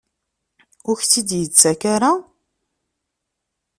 [0.89, 2.11] Ur ak-tt-id-yettak ara?